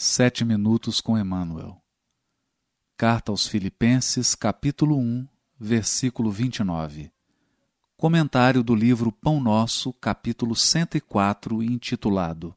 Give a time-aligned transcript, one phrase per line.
[0.00, 1.76] Sete minutos com Emmanuel.
[2.96, 5.26] Carta aos Filipenses, capítulo 1,
[5.58, 7.10] versículo 29.
[7.96, 12.54] Comentário do livro Pão Nosso, capítulo 104, intitulado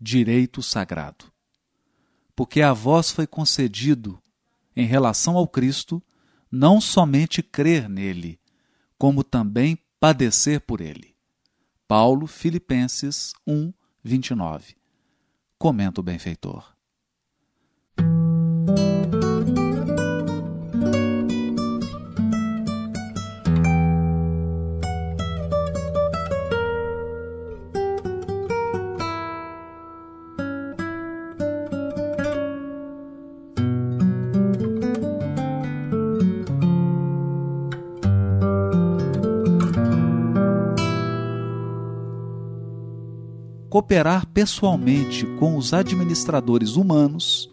[0.00, 1.24] Direito Sagrado.
[2.36, 4.22] Porque a vós foi concedido,
[4.76, 6.00] em relação ao Cristo,
[6.52, 8.38] não somente crer nele,
[8.96, 11.16] como também padecer por ele.
[11.88, 13.72] Paulo, Filipenses 1,
[14.04, 14.83] 29
[15.64, 16.73] comenta o benfeitor.
[43.74, 47.52] Cooperar pessoalmente com os administradores humanos,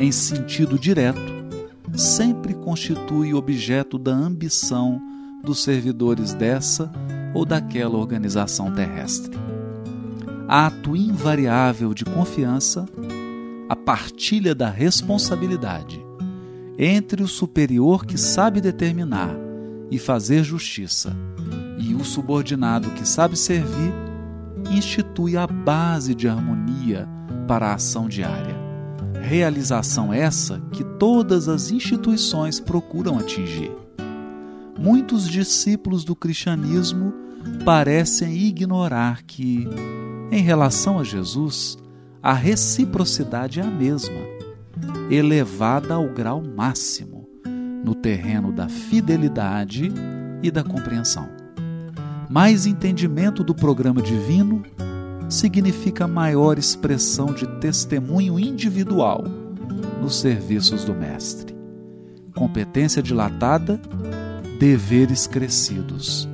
[0.00, 1.20] em sentido direto,
[1.94, 5.00] sempre constitui objeto da ambição
[5.40, 6.90] dos servidores dessa
[7.32, 9.38] ou daquela organização terrestre.
[10.48, 12.84] Ato invariável de confiança,
[13.68, 16.04] a partilha da responsabilidade
[16.76, 19.30] entre o superior que sabe determinar
[19.92, 21.16] e fazer justiça
[21.78, 24.11] e o subordinado que sabe servir
[24.72, 27.08] institui a base de harmonia
[27.46, 28.56] para a ação diária.
[29.20, 33.70] Realização essa que todas as instituições procuram atingir.
[34.78, 37.12] Muitos discípulos do cristianismo
[37.64, 39.68] parecem ignorar que,
[40.30, 41.78] em relação a Jesus,
[42.22, 44.20] a reciprocidade é a mesma,
[45.10, 47.28] elevada ao grau máximo,
[47.84, 49.92] no terreno da fidelidade
[50.42, 51.41] e da compreensão.
[52.28, 54.62] Mais entendimento do programa divino
[55.28, 59.24] significa maior expressão de testemunho individual
[60.00, 61.54] nos serviços do Mestre.
[62.34, 63.80] Competência dilatada,
[64.58, 66.28] deveres crescidos.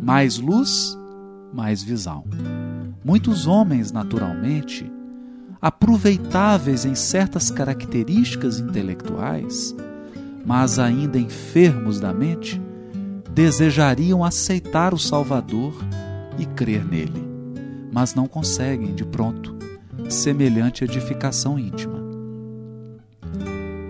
[0.00, 0.98] Mais luz,
[1.52, 2.24] mais visão.
[3.04, 4.90] Muitos homens, naturalmente,
[5.60, 9.74] aproveitáveis em certas características intelectuais,
[10.44, 12.60] mas ainda enfermos da mente,
[13.34, 15.72] desejariam aceitar o Salvador
[16.38, 17.24] e crer nele,
[17.90, 19.56] mas não conseguem de pronto
[20.08, 22.02] semelhante edificação íntima.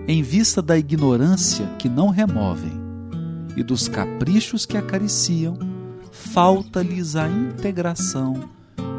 [0.07, 2.71] Em vista da ignorância que não removem
[3.55, 5.57] e dos caprichos que acariciam,
[6.11, 8.49] falta-lhes a integração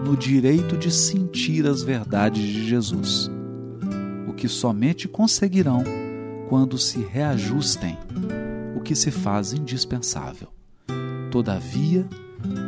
[0.05, 3.31] no direito de sentir as verdades de Jesus,
[4.29, 5.83] o que somente conseguirão
[6.49, 7.97] quando se reajustem
[8.85, 10.49] que se faz indispensável.
[11.33, 12.07] Todavia,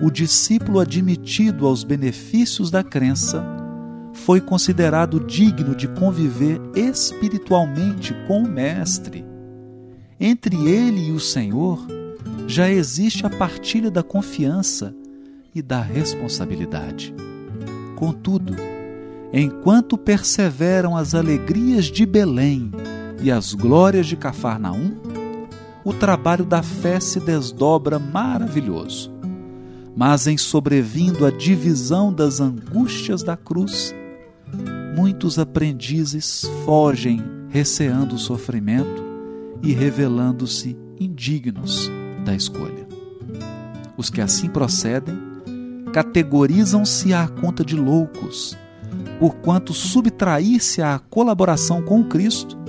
[0.02, 3.44] o discípulo admitido aos benefícios da crença
[4.12, 9.24] foi considerado digno de conviver espiritualmente com o Mestre.
[10.18, 11.86] Entre ele e o Senhor
[12.48, 14.94] já existe a partilha da confiança
[15.54, 17.14] e da responsabilidade.
[17.94, 18.54] Contudo,
[19.32, 22.70] enquanto perseveram as alegrias de Belém
[23.22, 25.05] e as glórias de Cafarnaum,
[25.86, 29.14] o trabalho da fé se desdobra maravilhoso.
[29.94, 33.94] Mas em sobrevindo a divisão das angústias da cruz,
[34.96, 39.00] muitos aprendizes fogem receando o sofrimento
[39.62, 41.88] e revelando-se indignos
[42.24, 42.88] da escolha.
[43.96, 45.16] Os que assim procedem
[45.92, 48.58] categorizam-se à conta de loucos,
[49.20, 52.65] porquanto subtrair-se à colaboração com Cristo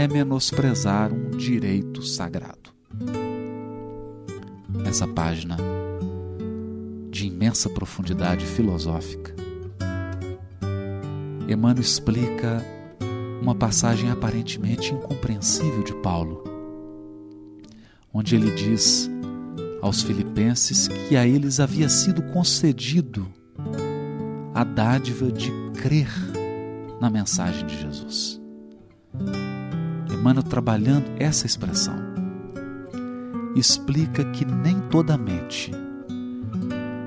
[0.00, 2.70] é menosprezar um direito sagrado.
[4.66, 5.58] Nessa página
[7.10, 9.34] de imensa profundidade filosófica,
[11.46, 12.64] Emmanuel explica
[13.42, 16.44] uma passagem aparentemente incompreensível de Paulo,
[18.10, 19.10] onde ele diz
[19.82, 23.28] aos filipenses que a eles havia sido concedido
[24.54, 26.10] a dádiva de crer
[26.98, 28.40] na mensagem de Jesus.
[30.20, 31.96] Emmanuel trabalhando essa expressão.
[33.56, 35.72] Explica que nem toda mente,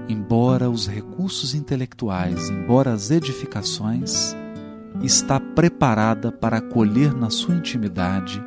[0.10, 4.36] embora os recursos intelectuais, embora as edificações,
[5.04, 8.44] está preparada para acolher na sua intimidade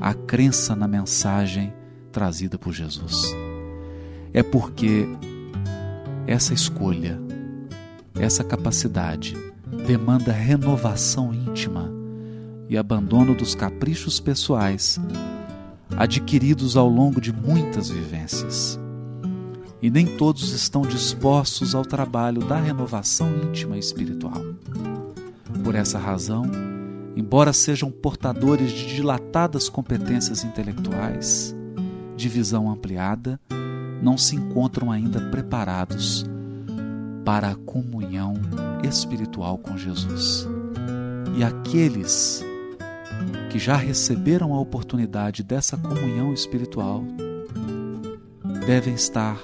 [0.00, 1.74] a crença na mensagem
[2.12, 3.34] trazida por Jesus.
[4.32, 5.06] É porque
[6.24, 7.20] essa escolha,
[8.14, 9.36] essa capacidade
[9.86, 11.99] demanda renovação íntima
[12.70, 15.00] e abandono dos caprichos pessoais
[15.96, 18.78] adquiridos ao longo de muitas vivências.
[19.82, 24.40] E nem todos estão dispostos ao trabalho da renovação íntima e espiritual.
[25.64, 26.44] Por essa razão,
[27.16, 31.56] embora sejam portadores de dilatadas competências intelectuais,
[32.16, 33.40] de visão ampliada,
[34.00, 36.24] não se encontram ainda preparados
[37.24, 38.34] para a comunhão
[38.84, 40.46] espiritual com Jesus.
[41.36, 42.44] E aqueles
[43.50, 47.04] que já receberam a oportunidade dessa comunhão espiritual
[48.66, 49.40] devem estar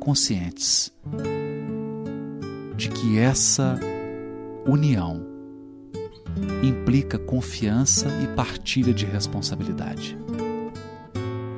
[0.00, 0.92] conscientes
[2.76, 3.78] de que essa
[4.66, 5.26] união
[6.62, 10.18] implica confiança e partilha de responsabilidade.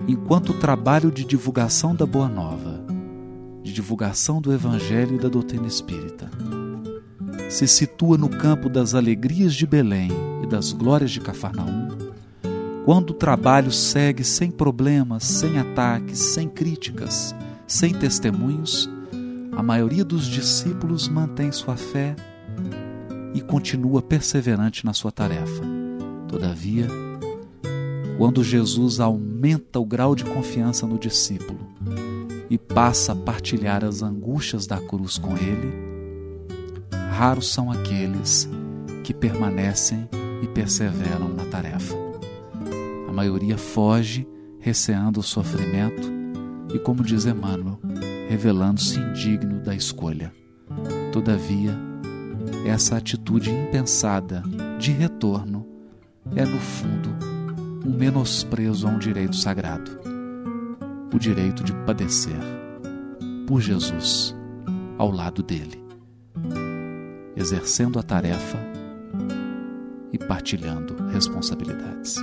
[0.09, 2.85] Enquanto o trabalho de divulgação da Boa Nova,
[3.63, 6.31] de divulgação do Evangelho e da doutrina espírita,
[7.49, 10.11] se situa no campo das alegrias de Belém
[10.47, 11.89] das glórias de Cafarnaum,
[12.85, 17.35] quando o trabalho segue sem problemas, sem ataques, sem críticas,
[17.67, 18.89] sem testemunhos,
[19.57, 22.15] a maioria dos discípulos mantém sua fé
[23.35, 25.63] e continua perseverante na sua tarefa.
[26.29, 26.87] Todavia,
[28.17, 31.59] quando Jesus aumenta o grau de confiança no discípulo
[32.49, 35.73] e passa a partilhar as angústias da cruz com ele,
[37.19, 38.49] raros são aqueles
[39.03, 40.09] que permanecem
[40.43, 41.95] e perseveram na tarefa.
[43.09, 44.27] A maioria foge,
[44.61, 46.11] receando o sofrimento
[46.75, 47.79] e, como diz Emmanuel,
[48.29, 50.33] revelando-se indigno da escolha.
[51.13, 51.77] Todavia,
[52.67, 54.43] essa atitude impensada
[54.79, 55.67] de retorno
[56.35, 57.11] é, no fundo,
[57.87, 60.07] um menosprezo a um direito sagrado
[61.17, 62.39] o direito de padecer
[63.47, 64.37] por Jesus
[64.99, 65.83] ao lado dele,
[67.35, 68.59] exercendo a tarefa
[70.17, 72.17] e partilhando responsabilidades.